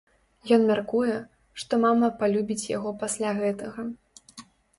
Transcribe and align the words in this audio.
Ён 0.55 0.61
мяркуе, 0.69 1.17
што 1.63 1.79
мама 1.83 2.09
палюбіць 2.23 2.69
яго 2.77 2.95
пасля 3.05 3.29
гэтага. 3.45 3.81